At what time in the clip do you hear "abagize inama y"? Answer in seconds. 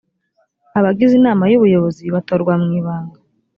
0.79-1.55